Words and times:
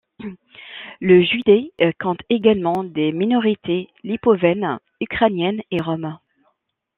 Le 0.99 1.21
județ 1.21 1.69
compte 1.99 2.21
également 2.31 2.83
des 2.83 3.11
minorités 3.11 3.87
lipovènes, 4.03 4.79
ukrainiennes 4.99 5.61
et 5.69 5.79
roms. 5.79 6.17